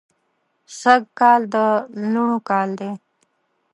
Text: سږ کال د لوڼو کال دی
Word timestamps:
سږ 0.79 1.01
کال 1.19 1.41
د 1.53 1.55
لوڼو 2.11 2.37
کال 2.49 2.69
دی 2.79 2.91